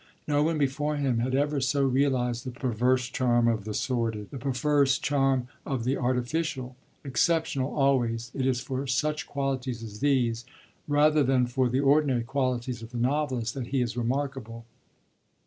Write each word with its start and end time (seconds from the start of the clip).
No 0.27 0.41
one 0.41 0.57
before 0.57 0.95
him 0.95 1.19
had 1.19 1.35
ever 1.35 1.61
so 1.61 1.83
realised 1.83 2.43
the 2.43 2.49
perverse 2.49 3.07
charm 3.07 3.47
of 3.47 3.65
the 3.65 3.73
sordid, 3.75 4.31
the 4.31 4.39
perverse 4.39 4.97
charm 4.97 5.47
of 5.63 5.83
the 5.83 5.95
artificial. 5.95 6.75
Exceptional 7.03 7.71
always, 7.75 8.31
it 8.33 8.47
is 8.47 8.61
for 8.61 8.87
such 8.87 9.27
qualities 9.27 9.83
as 9.83 9.99
these, 9.99 10.43
rather 10.87 11.21
than 11.23 11.45
for 11.45 11.69
the 11.69 11.81
ordinary 11.81 12.23
qualities 12.23 12.81
of 12.81 12.89
the 12.89 12.97
novelist, 12.97 13.53
that 13.53 13.67
he 13.67 13.79
is 13.79 13.95
remarkable. 13.95 14.65